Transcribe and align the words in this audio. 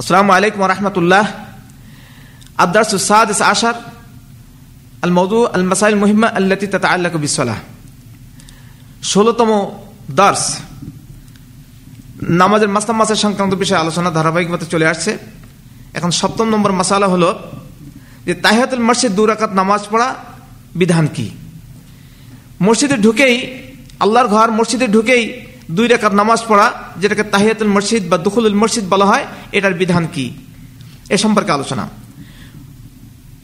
আসসালামু 0.00 0.30
আলাইকুম 0.32 0.60
রহমতুল্লাহ 0.64 1.24
الدرس 2.58 2.92
السادس 2.94 3.40
عشر 3.42 3.74
الموضوع 5.04 5.44
المسائل 5.54 5.92
المهمة 5.94 6.28
التي 6.38 6.66
تتعلق 6.66 7.14
بالصلاة 7.14 7.58
ষোলোতম 9.12 9.50
দার্স 10.10 10.44
নামাজের 12.40 12.70
মাস্তাম 12.76 12.96
মাসের 13.00 13.18
সংক্রান্ত 13.24 13.52
বিষয়ে 13.62 13.82
আলোচনা 13.84 14.10
ধারাবাহিকভাবে 14.18 14.66
চলে 14.74 14.86
আসছে 14.92 15.12
এখন 15.98 16.10
সপ্তম 16.20 16.46
নম্বর 16.54 16.72
মশালা 16.80 17.08
হলো 17.14 17.30
যে 18.26 18.34
তাহিয়াতুল 18.44 18.82
মসজিদ 18.88 19.12
দুরাকাত 19.18 19.50
নামাজ 19.60 19.82
পড়া 19.92 20.08
বিধান 20.80 21.06
কি 21.14 21.26
মসজিদে 22.66 22.96
ঢুকেই 23.04 23.36
আল্লাহর 24.04 24.28
ঘর 24.34 24.48
মসজিদে 24.58 24.86
ঢুকেই 24.94 25.22
দুই 25.71 25.87
রেখাত 25.87 26.13
নামাজ 26.13 26.39
পড়া, 26.47 26.71
যেটাকে 26.97 27.23
তাহিয়াতুল 27.23 27.67
মসজিদ 27.67 28.09
বা 28.09 28.17
দুখুল 28.17 28.55
মসজিদ 28.55 28.85
বলা 28.89 29.05
হয়, 29.05 29.25
এটার 29.51 29.73
বিধান 29.73 30.07
কি? 30.13 30.25
এ 31.09 31.17
সম্পর্কে 31.17 31.51
আলোচনা। 31.51 31.89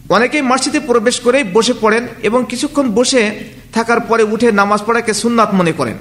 অনেকেই 0.10 0.42
মসজিদে 0.42 0.80
প্রবেশ 0.80 1.20
করে 1.20 1.44
বসে 1.44 1.74
পড়েন 1.82 2.08
এবং 2.24 2.46
কিছুক্ষণ 2.50 2.92
বসে 2.92 3.40
থাকার 3.74 4.00
পরে 4.00 4.24
উঠে 4.24 4.52
নামাজ 4.52 4.80
পড়াকে 4.86 5.14
সুন্নাত 5.14 5.54
মনে 5.54 5.72
করেন। 5.72 5.98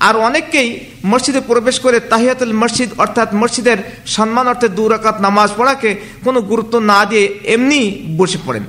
আর 0.00 0.16
অনেককেই 0.16 0.80
মসজিদে 1.04 1.40
প্রবেশ 1.40 1.80
করে 1.80 2.00
তাহিয়াতুল 2.00 2.52
মসজিদ 2.52 2.90
অর্থাৎ 2.98 3.34
মসজিদের 3.34 3.76
সম্মান 4.06 4.48
অর্থে 4.48 4.68
দু 4.68 4.88
রাকাত 4.88 5.20
নামাজ 5.20 5.50
পড়াকে 5.56 5.90
কোনো 6.24 6.40
গুরুত্ব 6.40 6.78
না 6.78 7.04
দিয়ে 7.04 7.26
এমনি 7.44 7.80
বসে 8.16 8.38
পড়েন। 8.46 8.64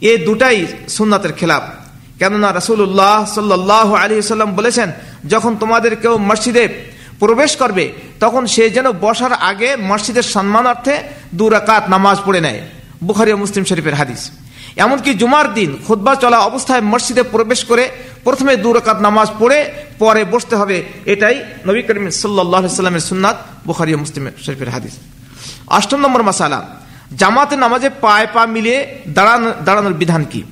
এ 0.00 0.12
দুটাই 0.26 0.66
সুন্নাতের 0.88 1.32
খেলাফ। 1.32 1.62
কেননা 2.18 2.52
রসুল্লাহ 2.52 3.24
সাল্লাহ 3.34 3.94
আলী 3.94 4.22
সাল্লাম 4.22 4.52
বলেছেন 4.56 4.92
যখন 5.26 5.56
তোমাদের 5.56 5.96
কেউ 5.96 6.18
মসজিদে 6.18 6.64
প্রবেশ 7.18 7.56
করবে, 7.56 7.92
তখন 8.20 8.46
সে 8.46 8.70
যেন 8.70 8.86
বসার 8.92 9.32
আগে 9.32 9.76
মসজিদের 9.76 10.22
সম্মানার্থে 10.22 10.94
দু 11.34 11.48
রাকাত 11.48 11.88
নামাজ 11.88 12.16
পড়ে 12.26 12.40
নেয়। 12.40 12.60
বুখারি 13.04 13.34
মুসলিম 13.34 13.64
শরীফের 13.64 13.94
হাদিস। 13.94 14.30
এমনকি 14.76 15.14
জুমার 15.14 15.54
দিন 15.54 15.70
খুদ্া 15.86 16.14
চলা 16.14 16.38
অবস্থায় 16.38 16.80
মসজিদে 16.80 17.22
প্রবেশ 17.22 17.64
করে 17.64 17.90
প্রথমে 18.24 18.56
দু 18.56 18.72
রকাত 18.72 19.00
নামাজ 19.00 19.28
পড়ে 19.38 19.72
পরে 19.98 20.24
বসতে 20.24 20.56
হবে, 20.56 20.76
এটাই 21.04 21.36
নবী 21.66 21.82
করিম 21.82 22.10
সাল্লামের 22.10 23.00
সুন্নাত, 23.00 23.36
বুখারি 23.66 23.96
মুসলিম 23.96 24.30
শরীফের 24.44 24.68
হাদিস। 24.68 24.92
অষ্টম 25.66 26.00
নম্বর 26.00 26.22
মশালা 26.22 26.60
জামাতে 27.16 27.56
নামাজে 27.56 27.90
পায়ে 27.90 28.26
পা 28.34 28.46
মিলিয়ে 28.46 28.98
দাঁড়ানো 29.08 29.52
দাঁড়ানোর 29.64 29.92
বিধান 29.92 30.24
কি? 30.24 30.42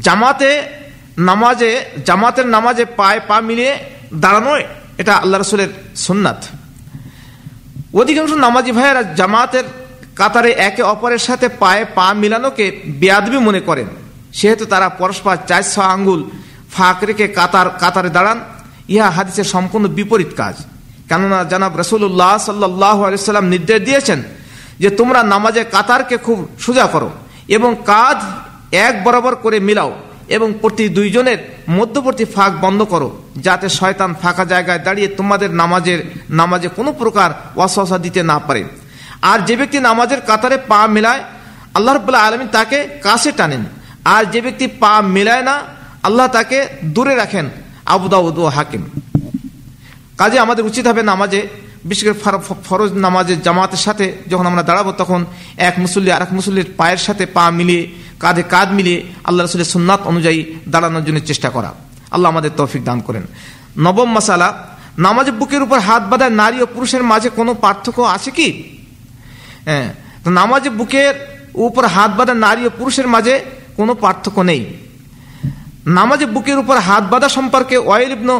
জামাতে 0.00 0.62
নামাজে, 1.18 1.84
জামাতের 2.04 2.46
নামাজে 2.46 2.84
পায়ে 2.84 3.20
পা 3.28 3.40
মিলিয়ে 3.40 3.72
দাঁড়ানো 4.14 4.52
এটা 4.98 5.14
আল্লাহ 5.14 5.40
রসুলের 5.40 5.68
সুন্নাত। 5.96 6.40
অধিকাংশ 7.94 8.32
নামাজি 8.32 8.72
ভাইয়েরা 8.72 9.02
জামাতের 9.02 9.64
কাতারে 10.16 10.50
একে 10.52 10.82
অপরের 10.82 11.18
সাথে 11.18 11.48
পায়ে 11.48 11.84
পা 11.94 12.14
মিলানোকে 12.14 12.82
বেয়াদবি 13.00 13.38
মনে 13.38 13.60
করেন। 13.60 13.88
সেহেতু 14.32 14.64
তারা 14.64 14.88
পরস্পর 14.88 15.36
চার 15.48 15.62
ছ 15.62 15.78
আঙ্গুল 15.78 16.20
ফাঁক 16.74 17.04
রেখে 17.04 17.28
কাতার, 17.28 17.68
কাতারে 17.80 18.10
দাঁড়ান। 18.10 18.38
ইহা 18.88 19.10
হাদিসের 19.10 19.44
সম্পূর্ণ 19.44 19.86
বিপরীত 19.88 20.30
কাজ। 20.36 20.54
কেননা 21.08 21.44
জানাব 21.44 21.72
রসুল্লাহ 21.80 22.38
সাল্লাহ 22.38 23.04
আলিয়াল্লাম 23.06 23.48
নির্দেশ 23.48 23.82
দিয়েছেন 23.82 24.22
যে 24.78 24.90
তোমরা 24.90 25.22
নামাজে 25.22 25.64
কাতারকে 25.64 26.16
খুব 26.16 26.48
সোজা 26.60 26.86
করো 26.86 27.10
এবং 27.48 27.76
কাজ 27.86 28.16
এক 28.72 29.04
বরাবর 29.04 29.34
করে 29.34 29.60
মিলাও। 29.60 29.92
এবং 30.36 30.48
প্রতি 30.60 30.84
দুইজনের 30.96 31.38
মধ্যবর্তী 31.76 32.24
ফাঁক 32.34 32.52
বন্ধ 32.64 32.80
করো, 32.92 33.08
যাতে 33.46 33.66
শয়তান 33.78 34.10
ফাঁকা 34.22 34.44
জায়গায় 34.52 34.80
দাঁড়িয়ে 34.86 35.08
তোমাদের 35.18 35.50
নামাজের, 35.60 36.00
নামাজে 36.40 36.68
কোনো 36.78 36.90
প্রকার 37.00 37.30
অসহসা 37.64 37.98
দিতে 38.04 38.20
না 38.30 38.36
পারে। 38.46 38.62
আর 39.30 39.38
যে 39.48 39.54
ব্যক্তি 39.60 39.78
নামাজের 39.88 40.20
কাতারে 40.28 40.56
পা 40.70 40.78
মেলায়, 40.96 41.22
আল্লাহ 41.76 41.92
রবাহ 41.94 42.22
আলমী 42.26 42.46
তাকে 42.56 42.78
কাছে 43.06 43.30
টানেন। 43.38 43.62
আর 44.14 44.22
যে 44.32 44.40
ব্যক্তি 44.44 44.66
পা 44.82 44.92
মেলায় 45.16 45.44
না, 45.48 45.54
আল্লাহ 46.06 46.26
তাকে 46.36 46.58
দূরে 46.94 47.14
রাখেন 47.22 47.46
আবুদাউদ 47.94 48.36
ও 48.42 48.46
হাকিম। 48.56 48.82
কাজে 50.20 50.36
আমাদের 50.44 50.64
উচিত 50.70 50.84
হবে 50.90 51.02
নামাজে, 51.12 51.40
বিশেষ 51.88 52.04
করে 52.06 52.18
ফরজ 52.68 52.90
নামাজের 53.06 53.38
জামাতের 53.46 53.82
সাথে 53.86 54.06
যখন 54.30 54.46
আমরা 54.50 54.62
দাঁড়াবো, 54.68 54.90
তখন 55.00 55.20
এক 55.68 55.74
মুসল্লি 55.82 56.10
আর 56.16 56.22
এক 56.26 56.32
মুসল্লির 56.38 56.68
পায়ের 56.78 57.00
সাথে 57.06 57.24
পা 57.36 57.44
মিলিয়ে 57.58 57.84
কাঁধে 58.20 58.42
কাঁধ 58.42 58.68
মিলিয়ে 58.72 58.98
আল্লাহ 59.24 59.42
রসুলের 59.46 59.70
সুন্নাত 59.74 60.00
অনুযায়ী 60.10 60.40
দাঁড়ানোর 60.68 61.04
জন্য 61.04 61.20
চেষ্টা 61.20 61.50
করা। 61.50 61.70
আল্লাহ 62.10 62.28
আমাদের 62.32 62.50
তৌফিক 62.56 62.82
দান 62.84 63.00
করেন। 63.00 63.24
নবম 63.78 64.08
মশালা 64.16 64.48
নামাজের 64.98 65.34
বুকের 65.34 65.62
উপর 65.62 65.78
হাত 65.78 66.02
বাঁধায় 66.10 66.30
নারী 66.30 66.62
ও 66.62 66.66
পুরুষের 66.66 67.02
মাঝে 67.02 67.28
কোনো 67.38 67.54
পার্থক্য 67.54 68.00
আছে 68.02 68.30
কি? 68.30 68.48
হ্যাঁ 69.64 69.94
তো 70.24 70.30
নামাজে 70.30 70.70
বুকের 70.70 71.14
উপর 71.54 71.84
হাত 71.86 72.10
বাঁধা 72.18 72.34
নারী 72.34 72.62
ও 72.66 72.70
পুরুষের 72.78 73.06
মাঝে 73.06 73.34
কোনো 73.76 73.94
পার্থক্য 73.94 74.38
নেই। 74.40 74.62
নামাজে 75.86 76.26
বুকের 76.26 76.58
উপর 76.58 76.76
হাত 76.76 77.04
বাঁধা 77.10 77.28
সম্পর্কে 77.28 77.76
ওয়াইল 77.78 78.12
ইবনু 78.12 78.36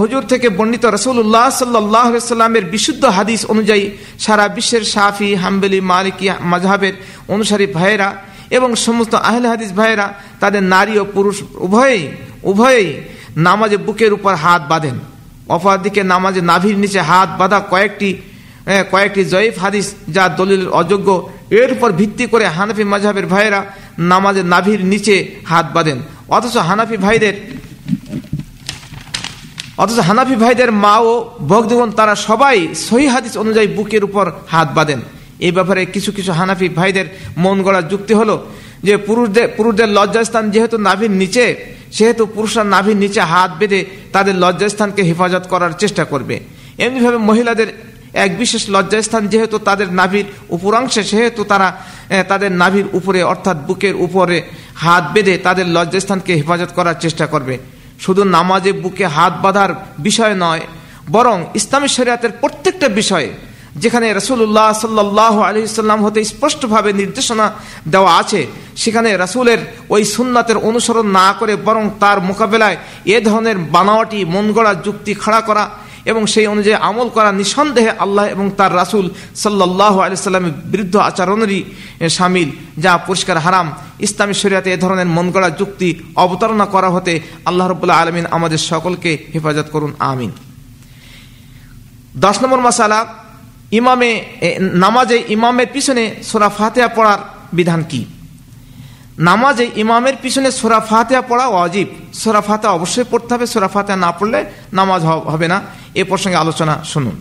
হুজুর 0.00 0.22
থেকে 0.22 0.48
বর্ণিত 0.48 0.84
রসুল্লাহ 0.84 1.50
সাল্লাহ 1.50 2.18
সাল্লামের 2.18 2.64
বিশুদ্ধ 2.64 3.04
হাদিস 3.04 3.40
অনুযায়ী 3.44 3.84
সারা 4.18 4.48
বিশ্বের 4.48 4.84
সাফি 4.84 5.34
হাম্বেলি, 5.34 5.80
মালিকি 5.80 6.26
মাজহাবের 6.40 6.94
অনুসারী 7.28 7.66
ভাইয়েরা 7.66 8.08
এবং 8.56 8.70
সমস্ত 8.86 9.12
আহলে 9.28 9.48
হাদিস 9.52 9.70
ভাইয়েরা 9.78 10.06
তাদের 10.42 10.62
নারী 10.74 10.94
ও 11.02 11.04
পুরুষ 11.14 11.36
উভয়েই 11.66 12.02
উভয়েই 12.50 12.88
নামাজে 13.48 13.76
বুকের 13.86 14.12
উপর 14.18 14.32
হাত 14.44 14.62
বাঁধেন। 14.72 14.96
অপর 15.56 15.76
দিকে 15.84 16.00
নামাজে 16.12 16.40
নাভির 16.50 16.76
নিচে 16.82 17.00
হাত 17.10 17.28
বাঁধা 17.40 17.58
কয়েকটি 17.72 18.10
কয়েকটি 18.92 19.22
জয়ীফ 19.32 19.54
হাদিস 19.64 19.86
যা 20.16 20.24
দলিল 20.40 20.62
অযোগ্য। 20.80 21.08
এর 21.60 21.70
উপর 21.76 21.90
ভিত্তি 22.00 22.24
করে 22.32 22.44
হানাফি 22.56 22.84
মাঝহাবের 22.92 23.26
ভাইয়েরা 23.32 23.60
নামাজে 24.12 24.42
নাভির 24.52 24.80
নিচে 24.92 25.16
হাত 25.50 25.66
বাঁধেন। 25.76 25.98
অথচ 26.36 26.54
হানাফি 26.68 26.96
ভাইদের, 27.04 27.34
অথচ 29.82 29.98
হানাফি 30.08 30.36
ভাইদের 30.42 30.70
মা 30.84 30.94
ও 31.10 31.12
ভগদেবন 31.52 31.88
তারা 31.98 32.14
সবাই 32.28 32.56
সহি 32.86 33.06
হাদিস 33.14 33.34
অনুযায়ী 33.42 33.68
বুকের 33.76 34.02
উপর 34.08 34.24
হাত 34.52 34.68
বাঁধেন। 34.76 35.00
এই 35.46 35.52
ব্যাপারে 35.56 35.82
কিছু 35.94 36.10
কিছু 36.16 36.30
হানাফি 36.38 36.68
ভাইদের 36.78 37.06
মন 37.44 37.56
গড়া 37.62 37.80
যুক্তি 37.90 38.14
হলো 38.20 38.36
যে 38.86 38.94
পুরুষদের 39.06 39.46
পুরুষদের 39.56 39.88
লজ্জাস্থান 39.98 40.44
যেহেতু 40.54 40.76
নাভির 40.88 41.12
নিচে, 41.22 41.44
সেহেতু 41.96 42.22
পুরুষরা 42.34 42.64
নাভির 42.74 42.98
নিচে 43.04 43.20
হাত 43.32 43.50
বেঁধে 43.60 43.80
তাদের 44.14 44.34
লজ্জাস্থানকে 44.44 45.02
হেফাজত 45.08 45.44
করার 45.52 45.72
চেষ্টা 45.82 46.04
করবে। 46.04 46.36
এমনিভাবে 46.84 47.18
মহিলাদের 47.28 47.68
এক 48.24 48.30
বিশেষ 48.38 48.62
লজ্জাস্থান 48.74 49.22
যেহেতু 49.32 49.56
তাদের 49.68 49.88
নাভির 49.92 50.26
উপরাংশে, 50.56 51.02
সেহেতু 51.10 51.40
তারা 51.44 51.68
তাদের 52.30 52.50
নাভির 52.52 52.86
উপরে 52.98 53.20
অর্থাৎ 53.32 53.56
বুকের 53.66 53.94
উপরে 54.06 54.36
হাত 54.84 55.04
বেঁধে 55.14 55.34
তাদের 55.38 55.66
লজ্জাস্থানকে 55.76 56.32
হেফাজত 56.34 56.70
করার 56.78 56.96
চেষ্টা 57.04 57.26
করবে। 57.26 57.58
শুধু 58.04 58.22
নামাজে 58.36 58.72
বুকে 58.72 59.06
হাত 59.16 59.32
বাঁধার 59.44 59.70
বিষয় 59.98 60.34
নয়, 60.44 60.62
বরং 61.14 61.36
ইসলামী 61.54 61.88
শরিয়াতের 61.96 62.32
প্রত্যেকটা 62.40 62.88
বিষয়ে 62.88 63.28
যেখানে 63.82 64.06
রসুল্লাহ 64.12 64.68
সাল্লাহ 64.84 65.34
আলহিসাল্লাম 65.48 66.00
হতে 66.06 66.20
স্পষ্টভাবে 66.32 66.90
নির্দেশনা 67.00 67.46
দেওয়া 67.94 68.12
আছে, 68.22 68.40
সেখানে 68.82 69.08
রাসুলের 69.22 69.60
ওই 69.94 70.02
সুন্নাতের 70.14 70.58
অনুসরণ 70.68 71.06
না 71.18 71.26
করে 71.40 71.54
বরং 71.66 71.84
তার 72.02 72.18
মোকাবেলায় 72.28 72.76
এ 73.14 73.16
ধরনের 73.28 73.56
বানাওয়াটি 73.74 74.18
মন 74.34 74.46
গড়া 74.56 74.72
যুক্তি 74.86 75.12
খাড়া 75.22 75.40
করা 75.48 75.64
এবং 76.10 76.22
সেই 76.32 76.46
অনুযায়ী 76.54 76.78
আমল 76.88 77.08
করা 77.16 77.30
নিঃসন্দেহে 77.40 77.92
আল্লাহ 78.04 78.24
এবং 78.34 78.46
তার 78.58 78.72
রাসুল 78.80 79.06
সাল্লাহ 79.42 79.94
আলিয়াল্লামের 80.04 80.54
বিরুদ্ধ 80.72 80.94
আচরণেরই 81.08 81.60
সামিল, 82.16 82.48
যা 82.84 82.92
পরিষ্কার 83.08 83.38
হারাম। 83.44 83.66
ইসলামী 84.06 84.34
শরিয়াতে 84.42 84.68
এ 84.74 84.78
ধরনের 84.84 85.08
মন 85.16 85.26
গড়া 85.34 85.50
যুক্তি 85.60 85.88
অবতারণা 86.24 86.66
করা 86.74 86.88
হতে 86.96 87.12
আল্লাহ 87.48 87.66
রবুল্লাহ 87.66 87.98
আলমিন 88.02 88.26
আমাদের 88.36 88.60
সকলকে 88.70 89.10
হেফাজত 89.32 89.68
করুন, 89.74 89.92
আমিন। 90.10 90.30
দশ 92.24 92.36
নম্বর 92.42 92.60
মশালা 92.66 93.00
ইমামে 93.72 94.10
নামাজে 94.60 95.24
ইমামের 95.28 95.66
পিছনে 95.74 96.04
সোরা 96.22 96.48
ফাতেহা 96.48 96.88
পড়ার 96.88 97.18
বিধান 97.52 97.82
কি? 97.90 98.06
নামাজে 99.18 99.70
ইমামের 99.76 100.16
পিছনে 100.22 100.50
সোরা 100.50 100.80
ফাতেহা 100.80 101.22
পড়া 101.22 101.46
অজীব 101.46 101.88
সোরা 102.14 102.40
ফাতেহা 102.40 102.72
অবশ্যই 102.72 103.04
পড়তে 103.10 103.34
হবে, 103.34 103.46
সোরা 103.46 103.68
ফাতেহা 103.68 103.96
না 103.96 104.12
পড়লে 104.12 104.44
নামাজ 104.72 105.02
হবে 105.04 105.48
না। 105.48 105.62
এ 105.94 106.04
প্রসঙ্গে 106.04 106.36
আলোচনা 106.36 106.84
শুনুন। 106.84 107.16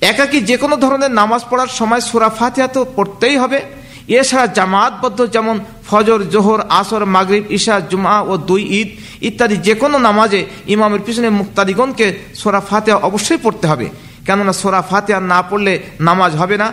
একাকি 0.00 0.40
যে 0.40 0.56
কোনো 0.56 0.76
ধরনের 0.76 1.10
নামাজ 1.10 1.42
পড়ার 1.50 1.68
সময় 1.68 2.00
সোরা 2.00 2.28
ফাতেহা 2.28 2.68
তো 2.68 2.80
পড়তেই 2.96 3.36
হবে। 3.36 3.60
এছাড়া 4.08 4.46
জামাতবদ্ধ 4.46 5.26
যেমন 5.26 5.60
ফজর, 5.88 6.20
জোহর, 6.32 6.60
আসর, 6.80 7.04
মাগরিব, 7.04 7.44
ঈশা 7.50 7.80
জুমা 7.90 8.20
ও 8.20 8.36
দুই 8.36 8.62
ঈদ 8.80 8.88
ইত্যাদি 9.28 9.56
যে 9.56 9.74
কোনো 9.74 9.98
নামাজে 9.98 10.46
ইমামের 10.66 11.00
পিছনে 11.06 11.30
মুক্তাদিগণকে 11.30 12.06
সোরা 12.34 12.60
ফাতেহা 12.60 12.98
অবশ্যই 13.08 13.40
পড়তে 13.42 13.66
হবে। 13.66 13.88
কেননা 14.26 14.52
সোরা 14.60 14.80
ফাতেহা 14.90 15.20
না 15.32 15.38
পড়লে 15.48 15.72
নামাজ 16.08 16.32
হবে 16.40 16.56
না। 16.62 16.68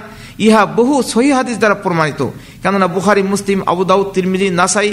ইহা 0.45 0.61
বহু 0.77 0.95
সহি 1.11 1.29
হাদিস 1.37 1.57
দ্বারা 1.61 1.77
প্রমাণিত। 1.85 2.21
কেননা 2.63 2.87
বুখারি, 2.95 3.21
মুসলিম 3.33 3.59
আবুদাউদ 3.71 4.07
তিরমিজি, 4.15 4.47
নাসাই, 4.59 4.89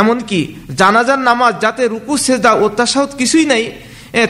এমনকি 0.00 0.40
জানাজার 0.80 1.20
নামাজ 1.28 1.52
যাতে 1.64 1.82
রুকু, 1.94 2.14
সেজদা 2.24 2.50
ও 2.62 2.64
তাসাউদ 2.78 3.10
কিছুই 3.20 3.46
নাই 3.52 3.64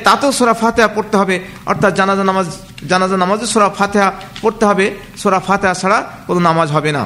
তাতেও 0.07 0.31
সোরা 0.39 0.55
ফাতেহা 0.63 0.89
পড়তে 0.97 1.17
হবে। 1.21 1.37
অর্থাৎ 1.71 1.93
জানাজা 1.99 2.25
নামাজ, 2.31 2.47
জানাজা 2.91 3.17
নামাজে 3.23 3.47
সোরা 3.53 3.69
ফাতেহা 3.79 4.09
পড়তে 4.43 4.65
হবে। 4.71 4.87
সোরা 5.23 5.39
ফাতেহা 5.47 5.75
ছাড়া 5.81 5.99
কোনো 6.27 6.41
নামাজ 6.49 6.69
হবে 6.77 6.91
না। 6.97 7.03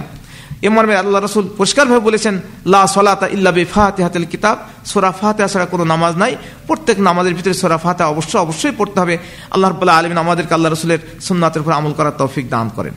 এ 0.66 0.68
মর্মে 0.74 0.94
আল্লাহ 1.02 1.18
রসুল 1.20 1.44
পরিষ্কারভাবে 1.58 2.02
বলেছেন, 2.08 2.34
লা 2.72 2.80
সলাতা 2.96 3.26
ইল্লা 3.36 3.50
বে 3.56 3.62
ফাতেহাতেল 3.74 4.26
কিতাব। 4.32 4.56
সোরা 4.90 5.10
ফাতেহা 5.20 5.48
ছাড়া 5.52 5.66
কোনো 5.72 5.84
নামাজ 5.92 6.12
নাই। 6.22 6.32
প্রত্যেক 6.68 6.96
নামাজের 7.08 7.34
ভিতরে 7.38 7.54
সোরা 7.62 7.78
ফাতেহা 7.84 8.08
অবশ্যই 8.14 8.40
অবশ্যই 8.46 8.74
পড়তে 8.78 8.98
হবে। 9.02 9.14
আল্লাহ 9.54 9.68
রবাল্লাহ 9.70 9.96
আলমিন 10.00 10.18
আমাদেরকে 10.26 10.52
আল্লাহ 10.56 10.70
রসুলের 10.70 11.00
সুন্নাতের 11.26 11.60
উপর 11.62 11.72
আমল 11.80 11.92
করার 11.98 12.14
তৌফিক 12.20 12.46
দান 12.54 12.66
করেন। 12.76 12.94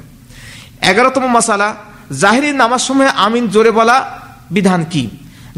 এগারোতম 0.92 1.24
মাসালা, 1.38 1.70
জাহেরি 2.22 2.52
নামাজ 2.64 2.82
সময়ে 2.90 3.12
আমিন 3.26 3.44
জোরে 3.54 3.72
বলা 3.80 3.98
বিধান 4.56 4.82
কি? 4.92 5.04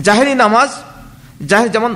জাহেরি 0.07 0.33
নামাজ, 0.43 0.69
জাহের 1.49 1.69
যেমন 1.75 1.91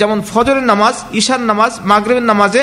যেমন 0.00 0.18
ফজরের 0.30 0.66
নামাজ, 0.72 0.94
ঈশার 1.20 1.42
নামাজ, 1.50 1.72
মাগরেবের 1.90 2.26
নামাজে 2.32 2.62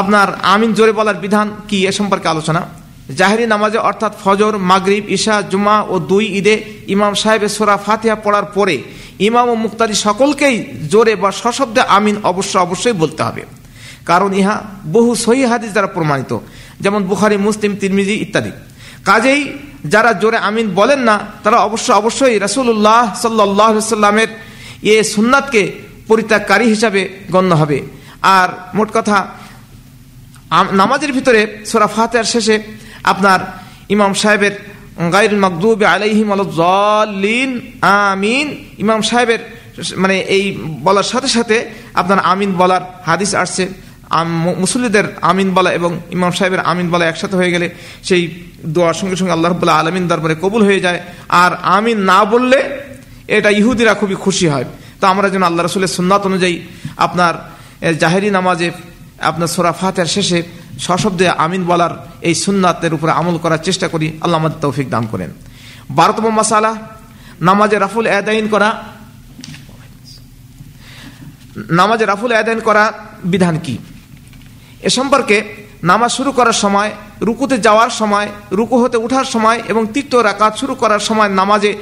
আপনার 0.00 0.28
আমিন 0.54 0.70
জোরে 0.78 0.92
বলার 0.98 1.18
বিধান 1.24 1.46
কি 1.68 1.78
এ 1.90 1.92
সম্পর্কে 1.98 2.28
আলোচনা। 2.34 2.62
জাহেরি 3.18 3.46
নামাজে 3.54 3.78
অর্থাৎ 3.88 4.12
ফজর, 4.22 4.52
মাগরিব, 4.70 5.04
ঈশা, 5.16 5.36
জুমা 5.52 5.76
ও 5.92 5.94
দুই 6.10 6.24
ঈদে 6.38 6.54
ইমাম 6.94 7.12
সাহেবের 7.22 7.52
সোরা 7.56 7.76
ফাতিহা 7.86 8.16
পড়ার 8.24 8.46
পরে 8.56 8.76
ইমাম 9.18 9.46
ও 9.48 9.54
মুক্তারি 9.54 9.94
সকলকেই 10.06 10.56
জোরে 10.92 11.14
বা 11.22 11.30
সশব্দে 11.42 11.82
আমিন 11.96 12.16
অবশ্য 12.30 12.52
অবশ্যই 12.66 12.96
বলতে 13.02 13.22
হবে। 13.22 13.42
কারণ 14.06 14.30
ইহা 14.40 14.56
বহু 14.94 15.10
সহি 15.24 15.42
হাদিস 15.50 15.70
দ্বারা 15.72 15.90
প্রমাণিত, 15.96 16.32
যেমন 16.80 17.00
বুখারি, 17.10 17.36
মুসলিম, 17.36 17.72
তিরমিজি 17.80 18.14
ইত্যাদি। 18.24 18.52
কাজেই 19.08 19.40
যারা 19.84 20.10
জোরে 20.12 20.38
আমিন 20.48 20.66
বলেন 20.74 21.00
না, 21.08 21.16
তারা 21.44 21.58
অবশ্য 21.68 21.88
অবশ্যই 21.92 22.38
রাসুল্লাহ 22.38 23.02
সাল্লাহ 23.22 23.72
সাল্লামের 23.94 24.30
এ 24.82 24.94
সুন্নাতকে 25.14 25.62
পরিত্যাগকারী 26.08 26.66
হিসাবে 26.74 27.00
গণ্য 27.30 27.52
হবে। 27.54 27.78
আর 28.22 28.48
মোট 28.76 28.88
কথা 28.96 29.16
নামাজের 30.80 31.12
ভিতরে 31.12 31.40
সোরা 31.70 31.86
ফাতেহার 31.86 32.28
শেষে 32.34 32.56
আপনার 33.12 33.40
ইমাম 33.94 34.12
সাহেবের 34.14 34.54
গাইর 35.14 35.34
মকদুব 35.44 35.80
আলাইহিম 35.94 36.28
আলিন 36.32 37.50
আমিন। 37.80 38.46
ইমাম 38.84 39.00
সাহেবের 39.10 39.40
মানে 40.02 40.16
এই 40.36 40.44
বলার 40.86 41.08
সাথে 41.12 41.28
সাথে 41.36 41.56
আপনার 42.00 42.18
আমিন 42.32 42.50
বলার 42.60 42.82
হাদিস 43.08 43.32
আসছে। 43.34 43.64
মুসল্লিদের 44.62 45.06
আমিন 45.30 45.48
বলা 45.56 45.70
এবং 45.78 45.90
ইমাম 46.16 46.32
সাহেবের 46.38 46.60
আমিন 46.70 46.86
বলা 46.90 47.04
একসাথে 47.06 47.36
হয়ে 47.36 47.50
গেলে 47.54 47.66
সেই 48.08 48.22
দোয়ার 48.74 48.96
সঙ্গে 49.00 49.16
সঙ্গে 49.16 49.34
আল্লাহ 49.36 49.48
রবুল্লাহ 49.50 49.80
আলমিন 49.82 50.04
দরবারে 50.08 50.34
কবুল 50.42 50.62
হয়ে 50.68 50.80
যায়। 50.80 51.00
আর 51.28 51.52
আমিন 51.76 51.98
না 52.10 52.24
বললে 52.24 52.58
এটা 53.36 53.50
ইহুদিরা 53.50 53.92
খুবই 53.94 54.16
খুশি 54.24 54.46
হয়। 54.48 54.66
তো 55.00 55.04
আমরা 55.06 55.26
যেন 55.30 55.42
আল্লাহ 55.42 55.62
রসুলের 55.62 55.92
সুন্নাত 55.96 56.22
অনুযায়ী 56.26 56.56
আপনার 56.96 57.34
জাহেরি 58.02 58.30
নামাজে 58.30 58.68
আপনার 59.30 59.48
সোরা 59.48 59.72
ফাতের 59.72 60.06
শেষে 60.06 60.38
সশব্দে 60.78 61.28
আমিন 61.28 61.64
বলার 61.64 61.92
এই 62.20 62.34
সুন্নাতের 62.34 62.92
উপরে 62.94 63.12
আমল 63.12 63.36
করার 63.38 63.58
চেষ্টা 63.58 63.88
করি, 63.88 64.18
আল্লাহ 64.20 64.40
আমাদের 64.40 64.60
তৌফিক 64.60 64.90
দান 64.90 65.06
করেন। 65.06 65.30
বারোতম 65.90 66.26
মাসালা 66.28 66.72
নামাজে 67.40 67.78
রাফুল 67.78 68.06
আদাইন 68.06 68.48
করা। 68.48 68.68
নামাজে 71.70 72.04
রাফুল 72.06 72.32
আদাইন 72.32 72.60
করা 72.60 72.92
বিধান 73.24 73.58
কি? 73.58 73.78
এ 74.82 74.90
সম্পর্কে 74.90 75.36
নামাজ 75.82 76.10
শুরু 76.12 76.32
করার 76.32 76.52
সময়, 76.52 76.90
রুকুতে 77.20 77.58
যাওয়ার 77.58 77.90
সময়, 77.90 78.28
রুকু 78.52 78.76
হতে 78.82 78.96
উঠার 78.96 79.24
সময় 79.24 79.62
এবং 79.68 79.86
তৃতীয় 79.86 80.22
রাকাত 80.22 80.56
শুরু 80.56 80.74
করার 80.74 80.98
সময় 80.98 81.28
নামাজে 81.28 81.72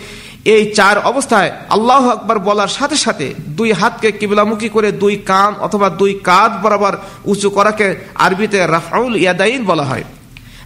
এই 0.54 0.64
চার 0.78 0.96
অবস্থায় 1.10 1.50
আল্লাহ 1.74 2.02
আকবর 2.14 2.38
বলার 2.48 2.70
সাথে 2.78 2.96
সাথে 3.04 3.26
দুই 3.58 3.70
হাতকে 3.80 4.08
কিবলামুখী 4.18 4.68
করে 4.68 4.88
দুই 5.02 5.14
কান 5.30 5.52
অথবা 5.66 5.88
দুই 6.00 6.12
কাঁধ 6.28 6.52
বরাবর 6.62 6.94
উঁচু 7.32 7.48
করাকে 7.56 7.86
আরবিতে 8.24 8.58
রাফাউল 8.66 9.14
ইয়াদাইন 9.22 9.62
বলা 9.70 9.84
হয়। 9.90 10.04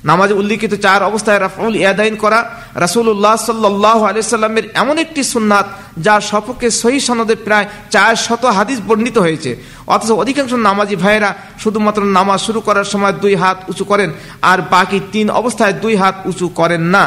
নামাজে 0.08 0.34
উল্লিখিত 0.40 0.72
চার 0.84 1.00
অবস্থায় 1.10 1.40
রাফাউল 1.46 1.74
ইয়াদাইন 1.76 2.14
করা 2.16 2.40
রাসুল্লাহ 2.84 3.36
সাল্লাহ 3.48 3.98
আলিয়াল্লামের 4.08 4.66
এমন 4.82 4.96
একটি 5.04 5.22
সুন্নাত 5.32 5.66
যার 6.04 6.22
সপক্ষে 6.30 6.68
সহি 6.80 7.00
সনদে 7.06 7.34
প্রায় 7.46 7.66
চার 7.94 8.12
শত 8.26 8.44
হাদিস 8.58 8.78
বর্ণিত 8.88 9.16
হয়েছে। 9.18 9.50
অথচ 9.94 10.10
অধিকাংশ 10.22 10.52
নামাজি 10.68 10.96
ভাইয়েরা 11.02 11.30
শুধুমাত্র 11.62 12.00
নামাজ 12.18 12.40
শুরু 12.46 12.60
করার 12.68 12.86
সময় 12.92 13.14
দুই 13.22 13.34
হাত 13.42 13.58
উঁচু 13.70 13.84
করেন 13.90 14.10
আর 14.50 14.58
বাকি 14.74 14.98
তিন 15.12 15.26
অবস্থায় 15.40 15.74
দুই 15.82 15.94
হাত 16.02 16.16
উঁচু 16.30 16.46
করেন 16.60 16.82
না 16.94 17.04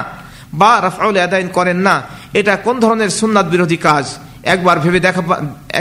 বা 0.60 0.72
রাফাউল 0.86 1.16
আদায়ন 1.18 1.50
করেন 1.58 1.80
না। 1.88 1.96
এটা 2.40 2.54
কোন 2.66 2.76
ধরনের 2.80 3.12
সুন্নাত 3.20 3.46
বিরোধী 3.54 3.78
কাজ? 3.88 4.06
একবার 4.54 4.78
ভেবে 4.84 5.00
দেখা 5.00 5.22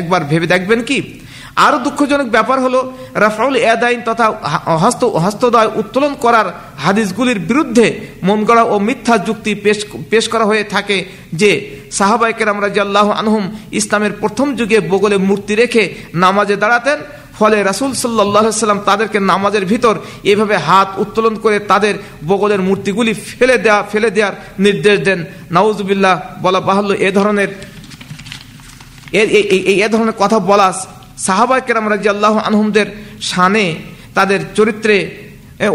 একবার 0.00 0.22
ভেবে 0.30 0.46
দেখবেন 0.46 0.80
কি? 0.88 0.98
আরও 1.66 1.78
দুঃখজনক 1.86 2.28
ব্যাপার 2.36 2.58
হলো, 2.60 2.80
রাফাউল 3.24 3.54
এদাইন 3.56 4.00
তথা 4.08 4.26
হস্ত 4.84 5.02
হস্তদয় 5.24 5.70
উত্তোলন 5.80 6.12
করার 6.24 6.46
হাদিসগুলির 6.84 7.40
বিরুদ্ধে 7.48 7.86
মন 8.22 8.40
গড়া 8.44 8.64
ও 8.72 8.74
মিথ্যা 8.78 9.14
যুক্তি 9.26 9.52
পেশ 9.64 9.78
পেশ 10.10 10.24
করা 10.28 10.44
হয়ে 10.44 10.64
থাকে 10.64 10.96
যে 11.40 11.50
সাহাবাইকের 11.98 12.48
আমরা 12.48 12.68
জাল্লাহ 12.68 13.06
আনহুম 13.10 13.44
ইসলামের 13.72 14.12
প্রথম 14.12 14.46
যুগে 14.56 14.78
বগলে 14.92 15.16
মূর্তি 15.28 15.54
রেখে 15.54 15.82
নামাজে 16.14 16.56
দাঁড়াতেন 16.56 16.98
ফলে 17.38 17.56
রাসুল 17.62 17.90
সাল্লাম 17.94 18.80
তাদেরকে 18.88 19.18
নামাজের 19.30 19.64
ভিতর 19.72 19.94
এভাবে 20.32 20.56
হাত 20.68 20.88
উত্তোলন 21.02 21.34
করে 21.44 21.58
তাদের 21.72 21.94
বগলের 22.30 22.60
মূর্তিগুলি 22.68 23.12
ফেলে 23.14 23.56
দেয়া, 23.64 23.78
ফেলে 23.92 24.08
দেওয়ার 24.16 24.34
নির্দেশ 24.58 24.96
দেন। 25.06 25.20
নাউজুবিল্লাহ, 25.56 26.14
বলা 26.44 26.60
বাহল্য 26.68 26.92
এ 27.08 27.10
ধরনের 27.18 27.50
এ 29.84 29.86
ধরনের 29.94 30.16
কথা 30.22 30.38
বলা 30.50 30.68
সাহাবাইকেরাম 31.26 31.86
রাজি 31.88 32.08
আল্লাহ 32.14 32.34
আনহুমদের 32.48 32.88
শানে 33.30 33.66
তাদের 34.14 34.40
চরিত্রে 34.54 34.96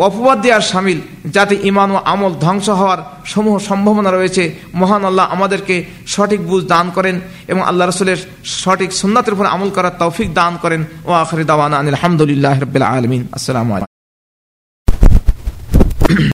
অপবাদ 0.08 0.38
দেওয়ার 0.42 0.62
সামিল, 0.62 1.00
যাতে 1.36 1.56
ইমান 1.70 1.90
ও 1.92 1.98
আমল 2.14 2.34
ধ্বংস 2.46 2.68
হওয়ার 2.70 3.00
সমূহ 3.26 3.56
সম্ভাবনা 3.70 4.12
রয়েছে। 4.12 4.44
মহান 4.82 5.04
আল্লাহ 5.06 5.26
আমাদেরকে 5.36 5.76
সঠিক 6.14 6.42
বুঝ 6.50 6.62
দান 6.74 6.86
করেন 6.96 7.16
এবং 7.52 7.62
আল্লাহ 7.70 7.86
রসুলের 7.88 8.20
সঠিক 8.44 8.90
সুন্নাতের 8.92 9.34
উপর 9.36 9.46
আমল 9.56 9.70
করার 9.70 9.98
তৌফিক 10.02 10.30
দান 10.34 10.54
করেন। 10.64 10.82
ও 11.06 11.12
আখরি 11.24 11.44
দাওয়ান 11.52 11.74
আলহামদুলিল্লাহ 11.74 12.56
রবিল 12.60 12.86
আলমিন। 12.96 13.22
আসসালামু 13.38 13.97